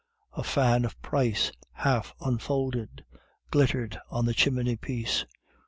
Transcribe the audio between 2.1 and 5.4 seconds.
unfolded, glittered on the chimney piece.